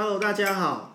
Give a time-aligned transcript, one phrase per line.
[0.00, 0.92] Hello，大家好，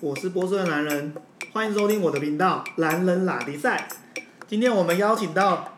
[0.00, 1.14] 我是波士顿男人，
[1.52, 3.86] 欢迎收听我的频道《男人拉迪赛》。
[4.48, 5.72] 今天我们邀请到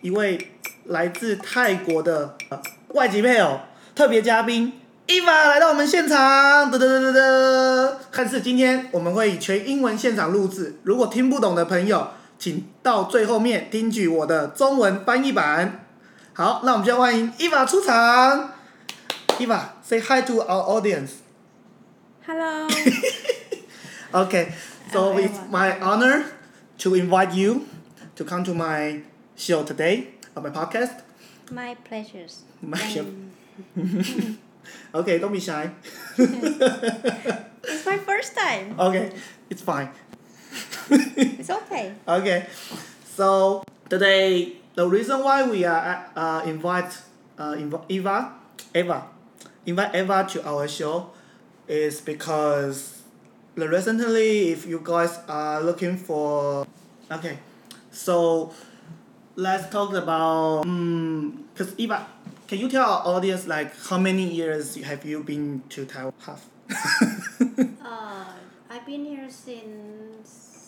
[0.00, 0.52] 一位
[0.84, 2.58] 来自泰国的、呃、
[2.94, 3.60] 外籍配偶
[3.94, 7.94] 特别嘉宾伊娃来到我们现场，噔噔噔噔噔。
[8.10, 12.08] 但是今天我们会以全英文现场录制，如果听不懂的朋友，
[12.38, 15.84] 请到最后面听取我的中文翻译版。
[16.32, 18.52] 好，那我们就欢迎伊娃出场。
[19.38, 21.25] 伊娃，say hi to our audience.
[22.26, 22.66] Hello.
[24.14, 24.54] Okay,
[24.90, 26.24] so Okay, it's my honor
[26.78, 27.68] to invite you
[28.14, 29.02] to come to my
[29.36, 31.02] show today, on my podcast.
[31.50, 32.42] My pleasures.
[32.62, 33.30] My And
[34.94, 35.70] Okay, don't be shy.
[36.16, 38.74] it's my first time.
[38.78, 39.12] Okay,
[39.50, 39.90] it's fine.
[41.38, 41.92] It's okay.
[42.08, 42.46] Okay,
[43.04, 46.96] so today the reason why we are uh, invite
[47.38, 48.32] uh, inv- Eva,
[48.72, 49.04] Eva,
[49.66, 51.10] invite Eva to our show
[51.68, 53.02] is because
[53.54, 56.66] the recently if you guys are looking for
[57.10, 57.38] okay,
[57.90, 58.52] so
[59.36, 62.06] let's talk about um because Eva,
[62.46, 66.12] can you tell our audience like how many years have you been to Taiwan?
[66.24, 66.46] Half.
[67.86, 68.32] Uh,
[68.68, 70.66] I've been here since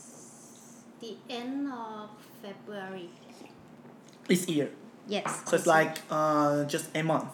[1.01, 2.11] the end of
[2.41, 3.11] February.
[4.29, 4.71] this year.
[5.09, 5.43] Yes.
[5.47, 7.29] So it's like uh just a month.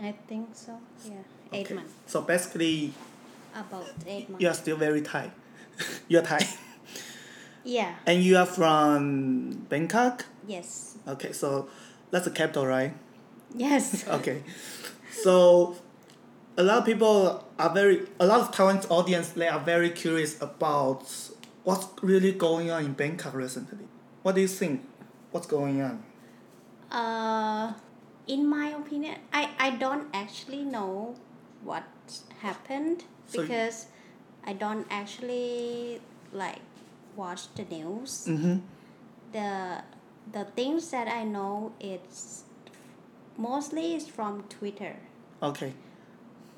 [0.00, 0.78] I think so.
[1.04, 1.22] Yeah.
[1.52, 1.74] Eight Okay.
[1.74, 1.92] months.
[2.06, 2.92] So basically,
[3.54, 4.42] About eight months.
[4.42, 5.30] you are still very Thai.
[6.08, 6.46] You're Thai.
[7.64, 7.94] Yeah.
[8.06, 10.24] and you are from Bangkok?
[10.46, 10.96] Yes.
[11.06, 11.68] Okay, so
[12.10, 12.94] that's the capital, right?
[13.54, 14.04] Yes.
[14.18, 14.42] Okay.
[15.10, 15.76] So
[16.56, 20.40] a lot of people are very, a lot of Taiwan's audience, they are very curious
[20.40, 21.04] about
[21.64, 23.86] what's really going on in Bangkok recently.
[24.22, 24.84] What do you think?
[25.32, 26.02] What's going on?
[26.90, 27.74] Uh,
[28.26, 31.16] in my opinion, I, I don't actually know
[31.64, 31.84] what
[32.40, 33.86] happened So because
[34.46, 36.00] I don't actually
[36.32, 36.60] like
[37.16, 38.26] watch the news.
[38.28, 38.56] Mm-hmm.
[39.32, 39.82] The
[40.32, 42.44] the things that I know it's
[43.36, 44.96] mostly is from Twitter,
[45.42, 45.72] Okay.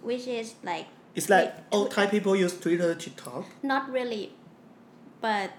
[0.03, 1.87] which is like It's like Wait, all.
[1.87, 3.45] Thai people use Twitter to talk.
[3.63, 4.33] not really,
[5.21, 5.51] but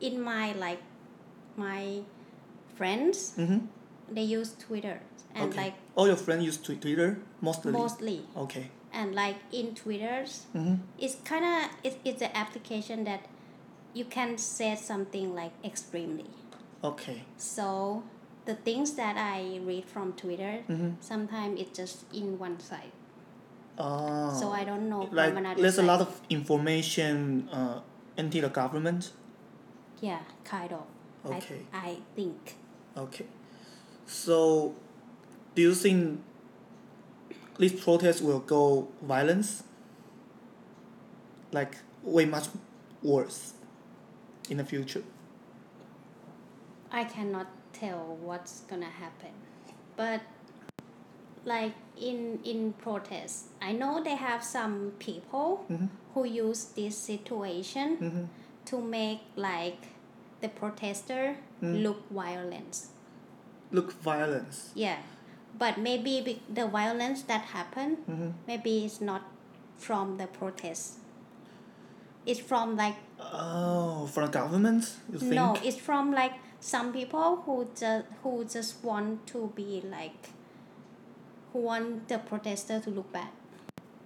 [0.00, 0.80] in my like
[1.56, 2.00] my
[2.76, 3.58] friends Mm-hmm.
[4.14, 5.00] they use Twitter
[5.34, 5.62] and okay.
[5.64, 7.72] like all your friends use Twitter mostly.
[7.72, 8.70] mostly Okay.
[8.92, 10.76] and like in Twitter's Mm-hmm.
[10.98, 13.26] it's kind of it, it's an application that
[13.94, 16.24] you can say something like extremely
[16.82, 17.22] Okay.
[17.36, 18.02] so
[18.44, 20.90] the things that i read from twitter Mm-hmm.
[21.00, 22.90] sometimes it's just in one side
[23.78, 24.32] Oh.
[24.38, 27.80] so i don't know like there's a lot of information uh,
[28.16, 29.12] anti the government.
[30.00, 30.84] yeah kind of
[31.24, 31.60] Okay.
[31.72, 32.56] I, I think
[32.96, 33.26] Okay.
[34.06, 34.74] So,
[35.54, 36.20] do you think
[37.58, 39.62] these protests will go violence?
[41.52, 42.48] Like way much
[43.02, 43.52] worse
[44.50, 45.02] in the future.
[46.94, 49.30] i cannot tell what's gonna happen
[49.96, 50.20] but
[51.44, 51.72] like
[52.08, 55.88] in in protests i know they have some people Mhm.
[56.14, 58.24] who use this situation Mm-hmm.
[58.70, 59.80] to make like
[60.42, 61.82] the protester Mm.
[61.84, 62.86] look violent.
[63.70, 64.58] Look violence.
[64.74, 64.98] Yeah,
[65.58, 68.30] but maybe the violence that happened Mm-hmm.
[68.46, 69.22] maybe it's not
[69.76, 70.98] from the protest.
[72.24, 75.34] It's from like Oh, from the government, you think?
[75.34, 80.30] no, it's from like some people who just who just want to be like
[81.52, 83.28] who want the protester to look bad.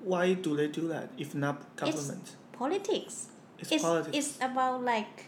[0.03, 2.37] Why do they do that if not government?
[2.53, 3.29] Politics.
[3.59, 4.17] It's, it's politics.
[4.17, 5.27] it's about like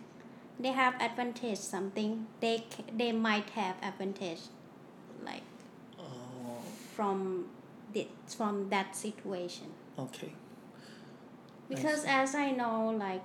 [0.61, 2.65] they have advantage something they
[2.97, 4.41] they might have advantage
[5.25, 5.43] like
[6.99, 7.47] from
[7.93, 10.33] the, from that situation okay.
[11.69, 13.23] because as I know like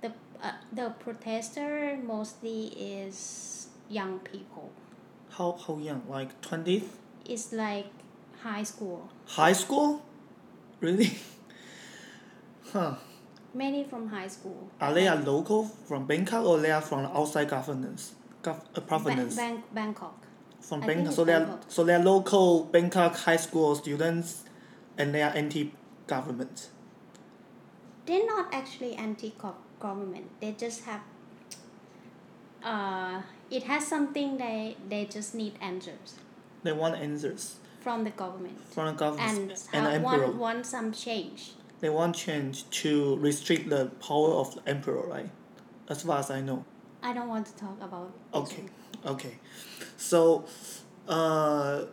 [0.00, 4.70] the uh, the protester mostly is young people
[5.30, 6.02] How how young?
[6.08, 6.84] Like twenty?
[7.26, 7.90] it's like
[8.44, 10.00] high school High school?
[10.80, 11.10] Really?
[12.72, 12.94] huh.
[13.54, 17.48] many from high school Are they are local from Bangkok or they are from outside
[17.50, 18.14] governance?
[18.42, 20.27] Gov- uh, Ba- province Bang- Bangkok
[20.60, 21.12] from Bangkok.
[21.14, 21.64] So they are Bangkok.
[21.68, 24.44] so they are local Bangkok high school students,
[24.96, 26.68] and they are anti-government.
[28.06, 31.02] they're not actually anti-government they just have
[32.64, 33.20] uh,
[33.50, 36.14] it has something they they just need answers
[36.64, 40.26] They want answers from the government from the government and, and emperor.
[40.26, 45.30] want want some change They want change to restrict the power of the emperor, right?
[45.88, 46.64] As far as I know.
[47.08, 48.64] I don't want to talk about Okay.
[49.04, 49.38] Okay.
[49.96, 50.44] So,
[51.08, 51.84] uh,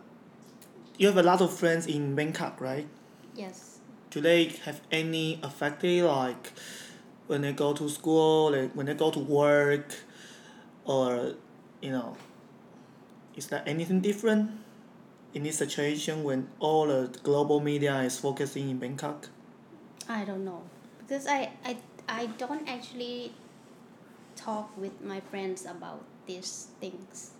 [0.98, 2.88] you have a lot of friends in Bangkok, right?
[3.34, 3.76] yes
[4.16, 6.52] do they have any affected like
[7.26, 9.92] when they go to school, like when they go to work,
[10.86, 11.34] or
[11.82, 12.16] you know,
[13.36, 14.52] is there anything different
[15.34, 19.28] in this situation when all the global media is focusing in Bangkok?
[20.08, 20.62] I don't know
[20.98, 21.76] because I, I,
[22.08, 23.34] I don't actually
[24.36, 27.30] talk with my friends about these things.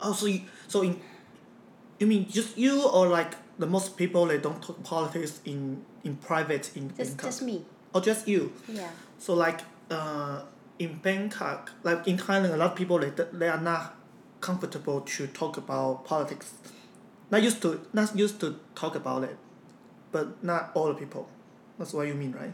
[0.00, 1.00] Oh, so you, so in,
[1.98, 6.16] you mean just you or like the most people they don't talk politics in in
[6.16, 7.24] private in Just Bangkok?
[7.26, 7.64] just me.
[7.94, 8.52] Or just you?
[8.68, 8.88] Yeah.
[9.18, 9.60] So like
[9.90, 10.42] uh,
[10.78, 13.96] in Bangkok, like in Thailand, a lot of people they, they are not
[14.40, 16.54] comfortable to talk about politics.
[17.30, 19.36] Not used to not used to talk about it,
[20.10, 21.28] but not all the people.
[21.78, 22.52] That's what you mean, right?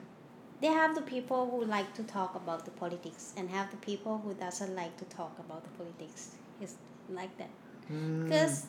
[0.60, 4.18] They have the people who like to talk about the politics and have the people
[4.18, 6.30] who doesn't like to talk about the politics.
[6.60, 6.76] It's
[7.10, 7.50] like that.
[7.92, 8.24] Mm.
[8.24, 8.66] Because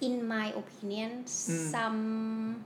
[0.00, 2.64] in my opinion, some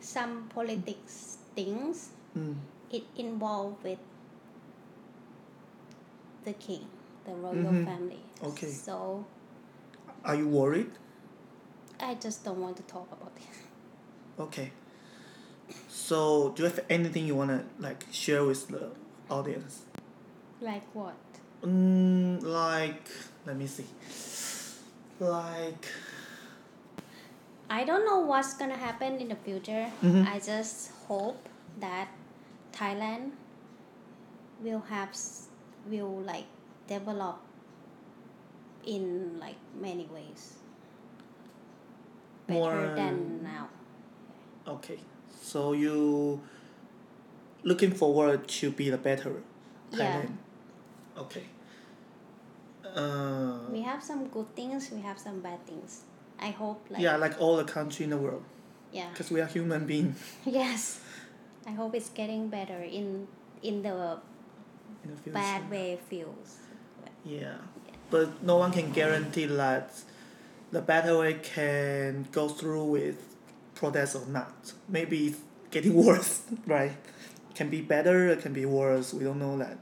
[0.00, 2.54] some politics things Mm.
[2.92, 3.98] it involved with
[6.44, 6.86] the king,
[7.24, 7.84] the royal Mhm.
[7.84, 8.20] family.
[8.42, 8.70] Okay.
[8.70, 9.24] So
[10.24, 10.90] Are you worried?
[12.00, 13.42] I just don't want to talk about it.
[14.46, 14.70] Okay.
[15.88, 18.90] So do you have anything you wanna like share with the
[19.30, 19.82] audience?
[20.60, 21.14] Like what?
[21.62, 23.08] Mm, like
[23.46, 23.86] let me see.
[25.20, 25.86] Like
[27.70, 29.90] I don't know what's gonna happen in the future.
[30.02, 30.26] Mhm.
[30.26, 31.48] I just hope
[31.80, 32.08] that
[32.72, 33.32] Thailand
[34.60, 35.10] will have
[35.88, 36.46] will like
[36.86, 37.38] develop
[38.86, 40.54] in like many ways
[42.46, 43.68] better More- than now.
[44.66, 44.98] Okay,
[45.48, 46.40] so you
[47.64, 49.32] looking forward to be the better
[49.90, 49.98] Yeah.
[49.98, 50.36] Thailand.
[51.16, 51.44] Okay.
[52.84, 54.90] Uh, We have some good things.
[54.90, 56.04] We have some bad things.
[56.38, 58.44] I hope like yeah, like all the country in the world,
[58.92, 59.08] yeah.
[59.10, 61.00] because we are human beings yes.
[61.66, 63.26] I hope it's getting better in
[63.62, 64.20] in the
[65.02, 66.62] in the bad way feels.
[67.24, 67.58] Yeah,
[68.10, 69.90] but no one can guarantee that
[70.70, 73.18] the better way can go through with
[73.78, 74.52] protest or not.
[74.88, 75.40] Maybe it's
[75.70, 76.92] getting worse, right?
[77.54, 79.12] Can be better, it can be worse.
[79.14, 79.78] We don't know that.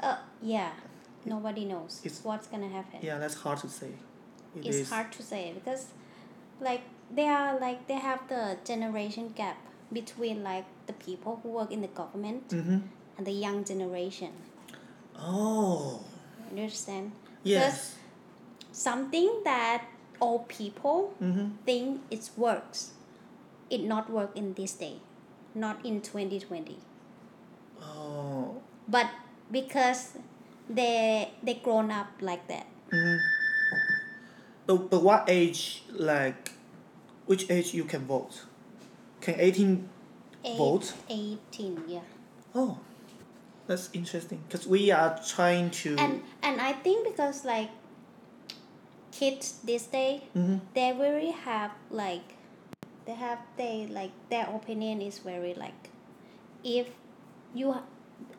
[0.00, 0.72] Uh yeah.
[1.24, 3.00] Nobody knows It's- what's gonna happen.
[3.02, 3.90] Yeah, that's hard to say.
[4.56, 5.86] It it's is- hard to say because
[6.60, 6.82] like
[7.14, 9.58] they are like they have the generation gap
[9.92, 12.82] between like the people who work in the government Mhm.
[13.16, 14.32] and the young generation
[15.18, 16.00] Oh.
[16.52, 17.12] you understand
[17.44, 17.94] Yes.
[18.72, 19.84] something that
[20.20, 21.48] old people Mm-hmm.
[21.64, 22.92] think it works
[23.70, 24.96] it not work in this day
[25.54, 26.76] not in 2020
[27.82, 28.62] Oh.
[28.88, 29.06] but
[29.50, 30.16] because
[30.68, 33.18] they they grown up like that Mm-hmm.
[34.66, 36.50] But, but what age, like,
[37.26, 38.42] which age you can vote?
[39.20, 39.88] Can 18
[40.44, 40.92] Eight- vote?
[41.08, 42.00] 18 yeah
[42.54, 42.78] Oh,
[43.68, 44.40] that's interesting.
[44.48, 45.94] Because we are trying to.
[45.98, 47.70] and and i think because like
[49.18, 50.60] kids this day Mhm.
[50.76, 52.28] they really have like
[53.06, 55.90] they have they like their opinion is very like
[56.64, 56.86] if
[57.54, 57.74] you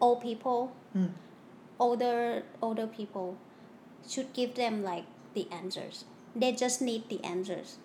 [0.02, 0.60] old people
[0.96, 1.12] Mm.
[1.86, 3.30] older older people
[4.12, 7.78] should give them like the answers they just need the answers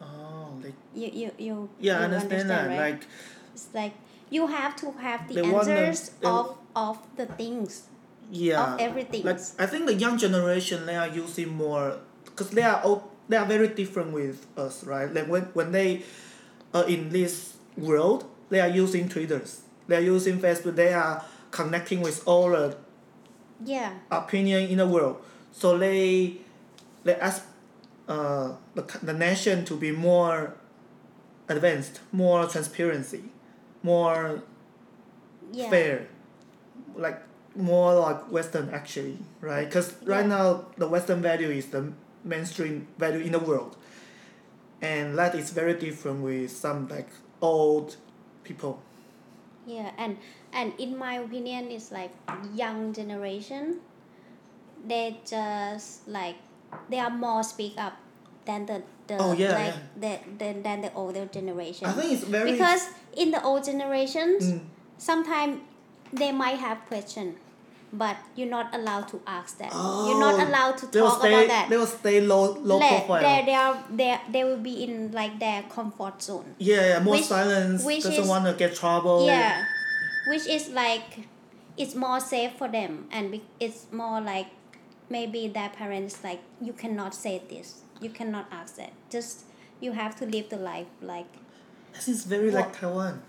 [0.00, 2.66] Oh, like, you you you yeah, I you understand, that.
[2.68, 2.78] right?
[2.92, 3.02] Like,
[3.54, 3.94] it's like
[4.28, 7.88] you have to have the They want them- answers of of the things
[8.30, 8.74] yeah.
[8.74, 11.98] of everything Like, I think the young generation, they are using more.
[12.24, 15.12] Because they are all, they are very different with us, right?
[15.12, 16.02] Like, when, when they
[16.72, 19.62] are in this world, they are using Twitters.
[19.86, 20.76] They are using Facebook.
[20.76, 22.76] They are connecting with all the
[23.64, 25.22] yeah opinion in the world.
[25.52, 26.38] So they
[27.04, 27.46] they ask
[28.08, 30.54] uh, the, the nation to be more
[31.48, 33.24] advanced, more transparency,
[33.82, 34.42] more
[35.52, 36.08] yeah fair,
[36.96, 37.22] like
[37.56, 39.64] more like Western actually, right?
[39.66, 41.92] Because right now the Western value is the
[42.24, 43.76] mainstream value in the world,
[44.82, 47.08] and that is very different with some like
[47.40, 47.96] old
[48.44, 48.82] people.
[49.66, 50.18] Yeah, and
[50.52, 52.10] and in my opinion, it's like
[52.54, 53.80] young generation.
[54.86, 56.36] They just like
[56.90, 57.96] they are more speak up
[58.44, 61.86] than the the Oh, yeah, like the, the than the older generation.
[61.88, 64.60] I think it's very because in the old generations, Mm.
[64.98, 65.60] sometimes
[66.12, 67.36] they might have question,
[67.94, 69.70] but you're not allowed to ask that.
[69.72, 71.68] Oh, you're not oh, allowed to talk stay about that.
[71.70, 73.22] they will stay low low Let- profile.
[73.22, 76.54] They they are they they will be in like their comfort zone.
[76.58, 77.84] Yeah, yeah, more Which- silence.
[77.84, 79.26] which doesn't is- want to get trouble.
[79.26, 79.64] Yeah,
[80.26, 81.28] which is like
[81.76, 84.48] it's more safe for them, and it's more like
[85.08, 88.92] maybe their parents like you cannot say this, you cannot ask that.
[89.10, 89.44] Just
[89.80, 91.26] you have to live the life like
[91.94, 93.22] This is very like Taiwan.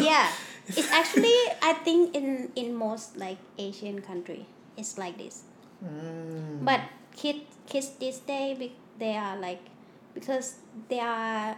[0.00, 0.28] yeah
[0.68, 4.46] it's actually i think in in most like asian country
[4.76, 5.44] it's like this
[5.78, 6.66] Mm.
[6.66, 6.80] but
[7.14, 8.58] kids kids this day
[8.98, 9.62] they are like
[10.10, 10.58] because
[10.90, 11.54] they are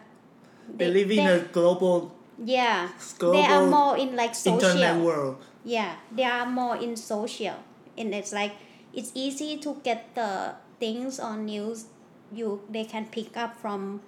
[0.69, 5.41] They live in they- a global yeah they are more in like social internet world.
[5.65, 7.57] yeah they are more in social
[7.97, 8.53] and it's like
[8.93, 11.89] it's easy to get the things on news
[12.33, 14.01] you they can pick up from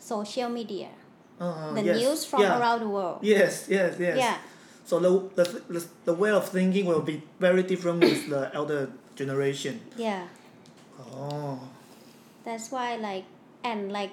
[0.00, 0.88] social media
[1.40, 1.96] Uh-uh, the yes.
[1.98, 2.58] news from yeah.
[2.58, 4.16] around the world Yes, yes, yes.
[4.16, 4.36] yeah
[4.86, 8.90] So the, the, the, the way of thinking will be very different with the elder
[9.16, 9.80] generation.
[9.96, 10.28] yeah
[11.10, 11.58] Oh.
[12.44, 13.24] that's why like
[13.64, 14.12] and like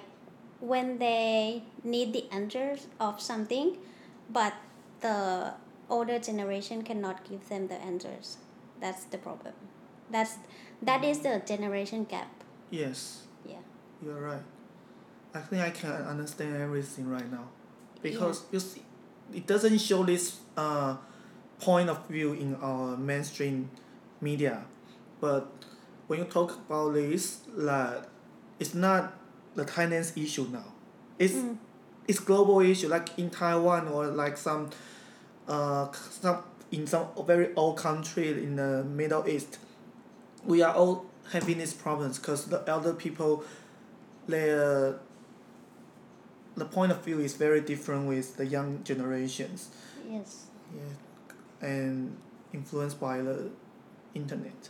[0.60, 3.76] when they need the answers of something
[4.30, 4.54] but
[5.00, 5.52] the
[5.90, 8.38] older generation cannot give them the answers
[8.80, 9.54] that's the problem
[10.10, 10.38] that's
[10.80, 12.30] that is the generation gap
[12.70, 13.60] Yes, yeah
[14.02, 14.42] you're right.
[15.34, 17.48] I think I can understand everything right now.
[18.02, 18.82] Because you see,
[19.32, 20.96] it doesn't show this uh,
[21.60, 23.70] point of view in our mainstream
[24.20, 24.64] media.
[25.20, 25.50] But
[26.08, 28.02] when you talk about this, like,
[28.58, 29.14] it's not
[29.54, 30.64] the Thailand's issue now.
[31.18, 31.56] It's Mm.
[32.08, 34.70] it's global issue like in Taiwan or like some
[35.46, 39.58] uh some in some very old country in the Middle East.
[40.44, 43.44] We are all having these problems because the elder people,
[44.26, 44.98] their
[46.56, 49.70] the point of view is very different with the young generations.
[50.10, 52.16] yes Yeah, and
[52.52, 53.50] influenced by the
[54.14, 54.68] internet,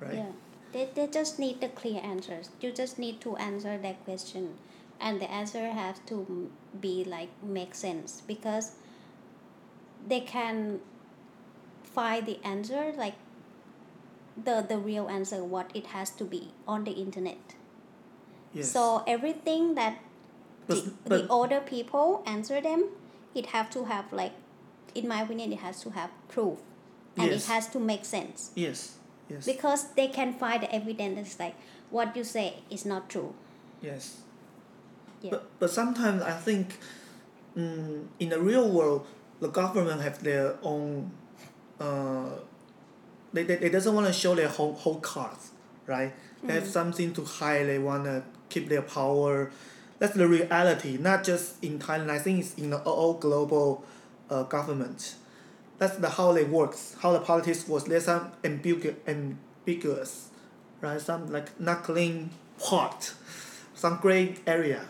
[0.00, 0.14] right?
[0.14, 0.32] Yeah,
[0.72, 2.50] they, they just need the clear answers.
[2.60, 4.54] You just need to answer that question,
[5.00, 8.72] and the answer has to be like make sense because
[10.06, 10.80] they can
[11.82, 13.14] find the answer like
[14.36, 17.54] the the real answer what it has to be on the internet.
[18.52, 18.70] Yes.
[18.70, 19.98] So everything that
[20.66, 22.88] but, the, but the older people answer them,
[23.34, 24.32] it have to have like,
[24.94, 26.58] in my opinion, it has to have proof,
[27.16, 27.44] and Yes.
[27.44, 28.96] it has to make sense yes,
[29.28, 31.54] yes, because they can find the evidence like
[31.90, 33.32] what you say is not true
[33.80, 34.18] yes.
[35.22, 35.30] Yeah.
[35.30, 36.78] But but sometimes I think,
[37.56, 39.06] mm, in the real world,
[39.40, 41.10] the government have their own,
[41.80, 42.30] uh,
[43.32, 45.50] they, they, they doesn't want to show their whole whole cards,
[45.86, 46.12] right?
[46.42, 47.66] They have something to hide.
[47.66, 49.50] They wanna keep their power.
[49.98, 52.10] That's the reality, not just in Thailand.
[52.10, 53.84] I think it's in the all global,
[54.28, 55.14] uh, government.
[55.78, 56.96] That's the how it works.
[57.00, 57.84] How the politics works.
[57.84, 60.28] There's some ambigu- ambiguous,
[60.80, 61.00] right?
[61.00, 63.14] Some like not clean part,
[63.74, 64.82] some gray area.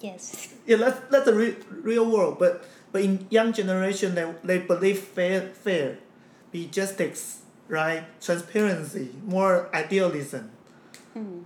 [0.00, 2.38] yes Yeah, that's that's the re- real world.
[2.38, 5.98] But but in young generation, they they believe fair fair,
[6.52, 8.04] be justice, right?
[8.20, 10.50] Transparency, more idealism.
[11.16, 11.42] mm.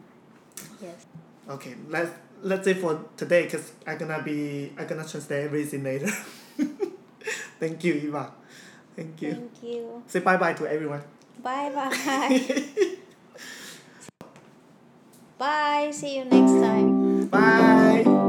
[0.82, 1.06] yes
[1.48, 2.10] Okay, let's
[2.42, 6.08] let's say for today, because i gonna be, i gonna translate everything later.
[7.60, 8.32] Thank you, Eva.
[8.96, 9.32] Thank you.
[9.34, 10.02] Thank you.
[10.06, 11.02] Say bye-bye to everyone.
[11.42, 12.96] Bye-bye.
[15.38, 15.90] Bye.
[15.92, 17.26] See you next time.
[17.28, 18.28] Bye.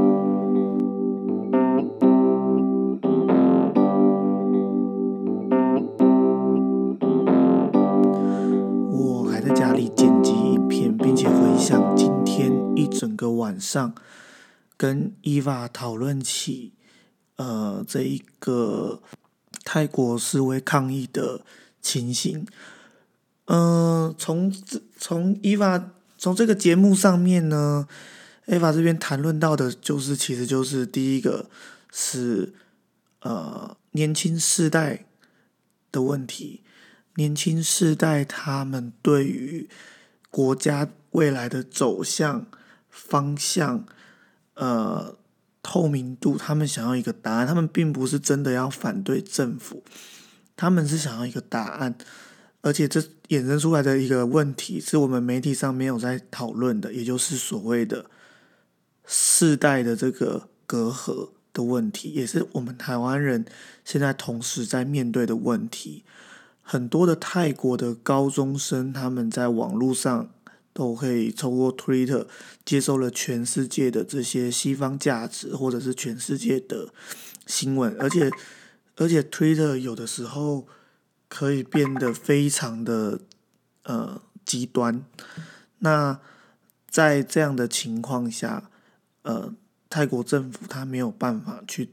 [11.60, 12.09] 想。
[12.80, 13.94] 一整个晚上
[14.76, 16.72] 跟伊娃讨论起
[17.36, 19.02] 呃这一个
[19.64, 21.44] 泰国示威抗议的
[21.82, 22.46] 情形。
[23.46, 24.52] 嗯、从
[24.96, 27.88] 从伊娃从这个节目上面呢，
[28.46, 31.50] 艾娃这边谈论到的，就是其实就是第一个
[31.92, 32.54] 是
[33.20, 35.06] 呃年轻世代
[35.90, 36.62] 的问题，
[37.16, 39.68] 年轻世代他们对于
[40.30, 42.46] 国家未来的走向
[42.90, 43.86] 方向，
[44.54, 45.16] 呃
[45.62, 49.82] 透明度，他们想要一个答案，他们并不是真的要反对政府，
[50.56, 51.96] 他们是想要一个答案。
[52.62, 58.04] 而且这衍生出来的一个问题，是我们媒体上没有在讨论的，也就是所谓的
[59.06, 63.46] 世代的这个隔阂的问题，也是我们台湾人
[63.82, 66.04] 现在同时在面对的问题。
[66.60, 70.30] 很多的泰国的高中生，他们在网络上
[70.72, 72.26] 都可以透过 Twitter
[72.64, 76.88] 接收了全世界的这些西方价值，或者是全世界的
[77.46, 78.30] 新闻，而且
[78.96, 80.66] 而且 Twitter 有的时候
[81.28, 83.20] 可以变得非常的
[83.84, 85.04] 呃极端。
[85.78, 86.20] 那
[86.88, 88.70] 在这样的情况下，
[89.22, 89.54] 呃，
[89.88, 91.90] 泰国政府他没有办法去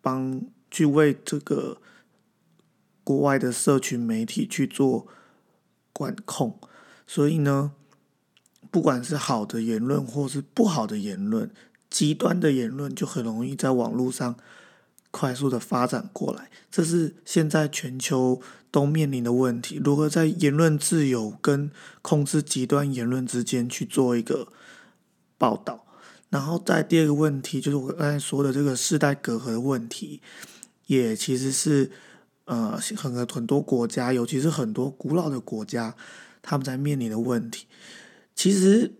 [0.00, 0.40] 帮
[0.70, 1.78] 去为这个
[3.02, 5.06] 国外的社群媒体去做
[5.92, 6.58] 管控，
[7.06, 7.72] 所以呢，
[8.74, 11.48] 不管是好的言论或是不好的言论，
[11.88, 14.34] 极端的言论就很容易在网络上
[15.12, 18.40] 快速的发展过来，这是现在全球
[18.72, 19.80] 都面临的问题。
[19.84, 21.70] 如何在言论自由跟
[22.02, 24.48] 控制极端言论之间去做一个
[25.38, 25.86] 报道？
[26.30, 30.20] 然后在第二个问题，就是我刚才说的这个世代隔阂的问题，
[30.86, 31.92] 也其实是
[32.46, 35.94] 呃很很多国家，尤其是很多古老的国家，
[36.42, 37.66] 他们在面临的问题。
[38.34, 38.92] 其实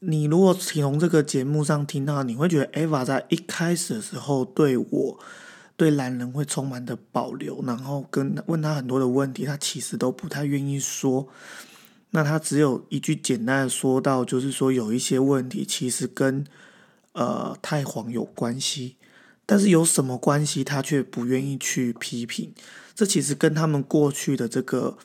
[0.00, 5.18] 你如果从这个节目上听到，你会觉得 Eva 在一开始的时候对我
[5.76, 11.28] 对男人会充满的保留，然后跟问他很多的问题，他其实都不太愿意说。
[12.10, 16.44] 那他只有一句简单的说到，就是说有一些问题其实跟
[17.12, 18.96] 呃，太皇有关系，
[19.46, 22.52] 但是有什么关系，他却不愿意去批评。
[22.94, 24.98] 这其实跟他们过去的这个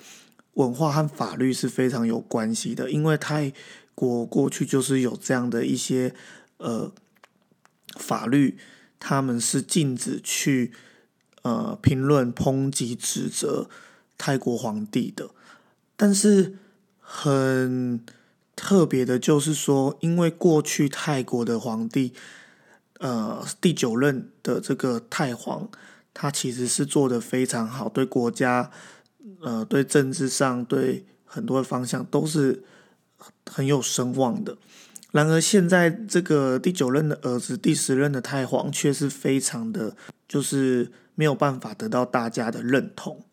[0.56, 3.54] 文化和法律是非常有关系的，因为泰
[3.94, 6.14] 国过去就是有这样的一些
[6.58, 6.92] 呃
[7.98, 8.58] 法律，
[9.00, 10.74] 他们是禁止去
[11.44, 13.70] 呃评论、抨击、指责
[14.18, 15.30] 泰国皇帝的，
[15.96, 16.58] 但是
[17.00, 18.04] 很。
[18.58, 22.14] 特别的就是说，因为过去泰国的皇帝，
[23.00, 25.70] 呃，第九任的这个太皇，
[26.14, 28.72] 他其实是做的非常好，对国家，
[29.42, 32.64] 呃，对政治上，对很多方向都是
[33.46, 34.58] 很有声望的。
[35.12, 39.96] 然而现在这个第九任的儿子，第十任的太皇，却是非常的，
[40.28, 43.26] 就是没有办法得到大家的认同。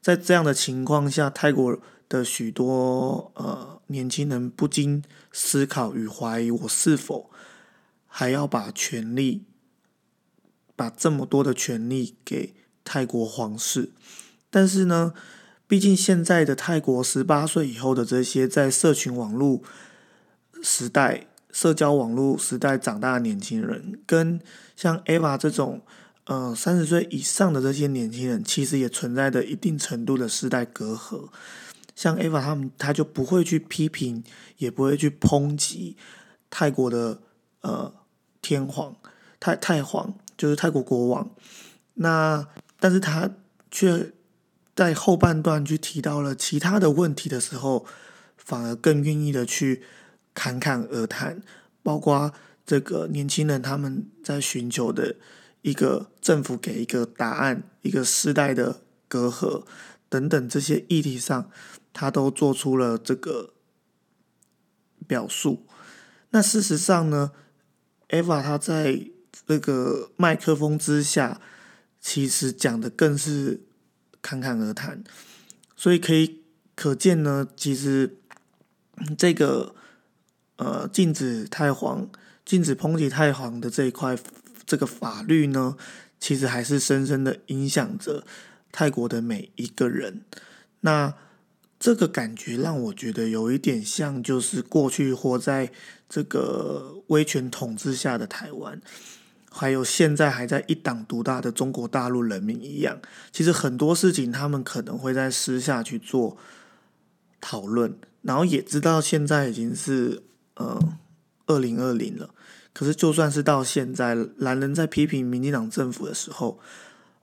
[0.00, 1.78] 在这样的情况下，泰国。
[2.10, 7.28] 的许多呃年轻人不禁思考与怀疑：我是否
[8.06, 9.44] 还要把权力，
[10.74, 13.90] 把这么多的权力给泰国皇室？
[14.48, 15.12] 但是呢，
[15.68, 19.62] 毕竟现在的泰国十八岁以后的这些在社群网络
[20.62, 24.40] 时代、社交网络时代长大的年轻人，跟
[24.74, 25.82] 像 Eva 这种
[26.24, 31.28] 呃三十岁以上的这些年轻人，其实也存在着一定程度的世代隔阂。
[31.94, 34.24] 像 Ava 他们，他就不会去批评，
[34.56, 35.96] 也不会去抨击
[36.48, 37.20] 泰国的
[37.60, 37.92] 呃
[38.40, 38.96] 天皇
[39.38, 41.28] 太太皇，就是泰国国王。
[41.94, 42.48] 那
[42.80, 43.28] 但是他
[43.70, 44.12] 却
[44.78, 47.84] 在后半段去提到了其他的问题的时候，
[48.36, 49.82] 反而更愿意的去
[50.34, 51.42] 侃侃而谈，
[51.82, 52.32] 包括
[52.64, 55.16] 这个年轻人他们在寻求的
[55.62, 59.64] 一个政府给一个答案，一个世代的隔阂
[60.08, 61.50] 等等这些议题上。
[61.92, 63.54] 他都做出了这个
[65.08, 65.66] 表述。
[66.30, 67.32] 那事实上呢
[68.10, 69.10] ，Eva 他在
[69.44, 71.40] 这个麦克风之下，
[72.00, 73.66] 其实讲的更是
[74.22, 75.02] 侃侃而谈。
[75.76, 76.40] 所以可以
[76.74, 78.18] 可见呢，其实
[79.16, 79.74] 这个
[80.56, 82.10] 呃禁止太皇、
[82.44, 84.18] 禁止抨击太皇的这一块
[84.66, 85.76] 这个法律呢，
[86.18, 88.24] 其实还是深深的影响着
[88.72, 90.22] 泰国的每一个人。
[90.80, 91.14] 那
[91.78, 95.70] 这个感觉让我觉得有一点像，就是过去活在
[96.08, 98.80] 这个威权统治下的台湾，
[99.50, 103.00] 还有现在还在一党独大的中国大陆人民一样。
[103.32, 106.36] 其实很多事情他们可能会在私下去做
[107.40, 110.22] 讨论，然后也知道现在已经是
[110.54, 110.78] 呃
[111.46, 112.30] 二零二零了。
[112.72, 116.60] 可是就算是到现在，男人在批评民进党政府的时候，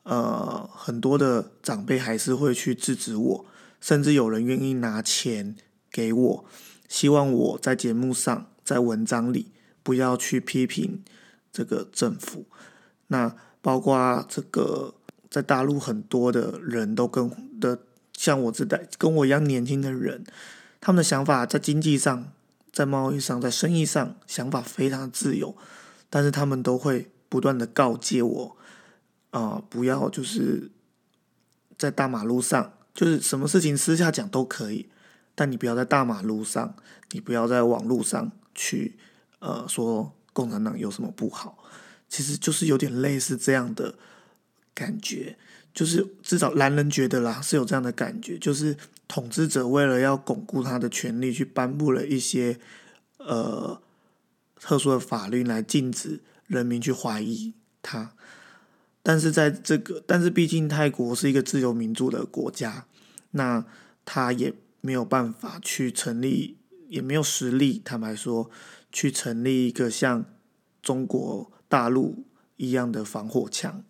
[0.03, 3.45] 呃，很多的长辈还是会去制止我。
[3.79, 5.55] 甚至有人愿意拿钱
[5.91, 6.45] 给我，
[6.89, 9.51] 希望我在节目上、在文章里
[9.83, 11.03] 不要去批评
[11.55, 12.45] 这个政府。
[13.07, 14.93] 那包括这个
[15.29, 17.79] 在大陆很多的人都跟的
[18.11, 20.25] 像我这代跟我一样年轻的人，
[20.81, 22.33] 他们的想法在经济上、
[22.71, 25.55] 在贸易上、在生意上想法非常自由，
[26.09, 28.57] 但是他们都会不断的告诫我，
[29.31, 30.69] 啊，不要就是
[31.77, 32.73] 在大马路上。
[32.95, 34.87] 就是什么事情私下讲都可以，
[35.35, 36.77] 但你不要在大马路上，
[37.11, 38.97] 你不要在网络上去，
[39.39, 41.57] 呃，说共产党有什么不好，
[42.09, 43.95] 其实就是有点类似这样的
[44.73, 45.37] 感觉，
[45.73, 48.75] 就是至少男人觉得啦是有这样的感觉，就是
[49.07, 52.59] 统治者为了要巩固他的权利，去颁布了一些
[53.19, 53.81] 呃
[54.59, 58.11] 特殊的法律来禁止人民去怀疑他。
[59.01, 62.85] 但是在这个，但是毕竟泰国是一个自由民主的国家，
[63.31, 63.63] 那
[64.03, 66.57] 他也没有办法去成立，
[66.89, 68.49] 也没有实力，坦白说，
[68.95, 70.23] 去成立一个像
[70.81, 72.23] 中国大陆
[72.55, 73.83] 一样的防火墙。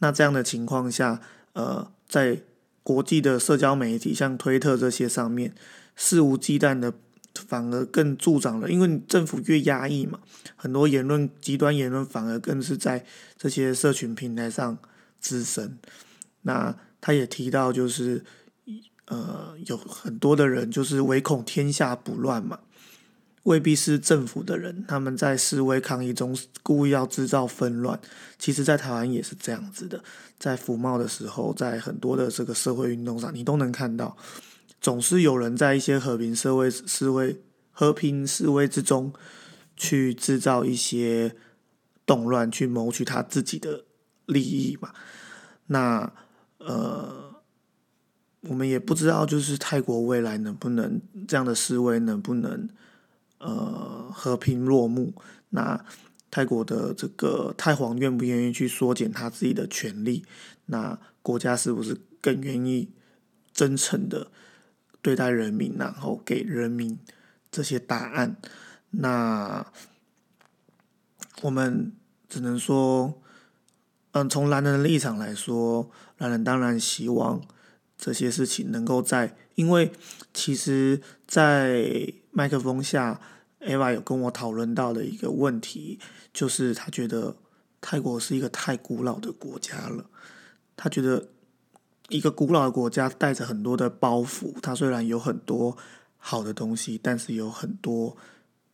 [0.00, 1.22] 那这样的情况下，
[1.54, 2.42] 呃，在
[2.82, 5.54] 国际的社交媒体，像推特这些上面，
[5.96, 6.92] 肆无忌惮的
[7.32, 10.20] 反而更助长了，因为政府越压抑嘛，
[10.54, 13.06] 很多言论极端言论反而更是在
[13.38, 14.76] 这些社群平台上
[15.18, 15.78] 滋生。
[16.42, 18.22] 那他也提到，就是
[19.06, 22.58] 呃，有很多的人就是唯恐天下不乱嘛，
[23.44, 27.98] 未必是政府的人，他们在示威抗议中故意要制造纷乱。
[28.38, 30.02] 其实，在台湾也是这样子的，
[30.38, 34.16] 在服贸的时候，在很多的这个社会运动上，你都能看到。
[34.80, 39.12] 总是有人在一些和平社会示威、和平示威之中，
[39.76, 41.34] 去制造一些
[42.04, 43.84] 动乱，去谋取他自己的
[44.26, 44.92] 利益嘛。
[45.66, 46.12] 那
[46.58, 47.42] 呃，
[48.42, 52.68] 我们也不知道，就是泰国未来能不能这样的示威能不能
[53.42, 55.12] 呃和平落幕？
[55.50, 55.84] 那
[56.30, 60.24] 泰国的这个太皇愿不愿意去缩减他自己的权利？
[60.66, 62.88] 那国家是不是更愿意
[63.52, 64.28] 真诚的？
[65.02, 66.96] 对待人民，然后给人民
[67.50, 68.36] 这些答案。
[68.90, 69.66] 那
[71.42, 71.92] 我们
[72.28, 73.20] 只能说，
[74.12, 77.42] 嗯，从蓝人的立场来说，蓝人当然希望
[77.98, 79.90] 这些事情能够在，因为
[80.32, 83.20] 其实，在麦克风下
[83.60, 86.00] ，Eva 有跟我讨论到的一个问题，
[86.34, 87.36] 就是他觉得
[87.80, 90.06] 泰国是一个太古老的国家了，
[90.74, 91.28] 他觉得。
[92.08, 95.78] 一个古老的国家带着很多的包袱，它虽然有很多
[96.18, 98.18] 好的东西，但是有很多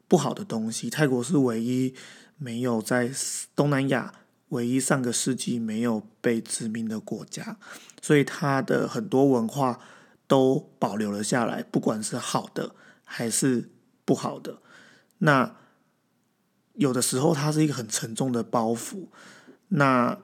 [0.09, 0.91] 不好的东西。
[0.91, 1.95] 泰国是唯一
[2.37, 3.13] 没有在
[3.55, 4.13] 东南亚
[4.49, 7.59] 唯一上个世纪没有被殖民的国家，
[8.03, 9.79] 所以它的很多文化
[10.27, 12.75] 都保留了下来，不管是好的
[13.09, 13.71] 还是
[14.05, 14.59] 不好的。
[15.19, 15.57] 那
[16.75, 19.09] 有的时候它是一个很沉重的包袱，
[19.69, 20.19] 那。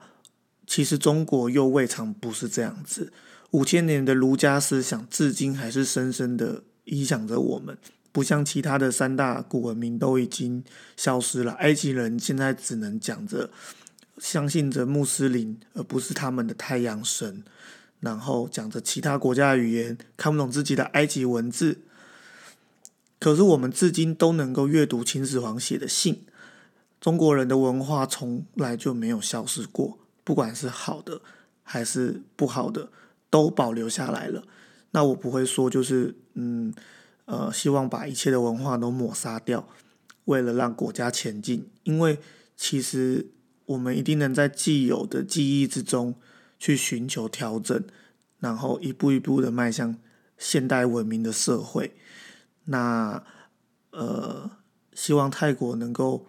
[0.67, 3.13] 其实中国又未尝不是这样子，
[3.51, 7.77] 五千年的儒家思想至今还是深深的影响着我们。
[8.11, 10.63] 不像其他的三大古文明都已经
[10.97, 13.51] 消失了，埃及人现在只能讲着
[14.17, 17.43] 相信着穆斯林，而不是他们的太阳神，
[17.99, 21.81] 然后讲着其他国家的语言，看不懂自己的埃及文字。
[23.19, 26.25] 可是我们至今都能够阅读秦始皇写的信，
[26.99, 29.97] 中国人的文化从来就没有消失过。
[30.23, 31.21] 不管是好的
[31.63, 32.89] 还是不好的，
[33.29, 34.43] 都保留下来了。
[34.91, 36.73] 那我不会说，就是嗯
[37.25, 39.67] 呃，希望把一切的文化都抹杀掉，
[40.25, 41.69] 为了让国家前进。
[41.83, 42.19] 因为
[42.55, 43.27] 其实
[43.65, 46.15] 我们一定能在既有的记忆之中
[46.59, 47.83] 去寻求调整，
[48.39, 49.95] 然后一步一步的迈向
[50.37, 51.95] 现代文明的社会。
[52.65, 53.23] 那
[53.91, 54.51] 呃，
[54.93, 56.27] 希望泰国能够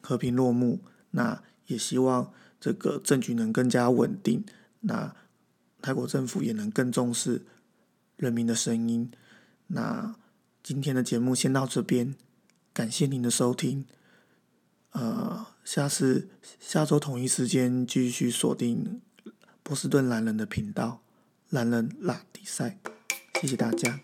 [0.00, 0.80] 和平落幕。
[1.12, 2.32] 那也希望。
[2.60, 4.44] 这个政局能更加稳定，
[4.80, 5.14] 那
[5.80, 7.46] 泰国政府也能更重视
[8.16, 9.12] 人民的声音。
[9.68, 10.16] 那
[10.60, 12.16] 今天的节目先到这边，
[12.72, 13.86] 感谢您的收听。
[14.90, 19.00] 呃，下次下周同一时间继续锁定
[19.62, 21.00] 波士顿男人的频道，
[21.50, 22.80] 男人拉迪赛。
[23.40, 24.00] 谢谢大家。